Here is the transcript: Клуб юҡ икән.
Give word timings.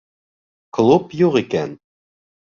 Клуб 0.77 1.13
юҡ 1.19 1.37
икән. 1.41 1.75